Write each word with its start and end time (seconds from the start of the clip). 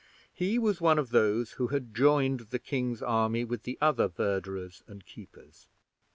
He 0.33 0.57
was 0.57 0.81
one 0.81 0.97
of 0.97 1.11
those 1.11 1.51
who 1.51 1.67
had 1.67 1.93
joined 1.93 2.47
the 2.49 2.57
king's 2.57 3.03
army 3.03 3.43
with 3.45 3.61
the 3.65 3.77
other 3.79 4.07
verderers 4.09 4.81
and 4.87 5.05
keepers. 5.05 5.67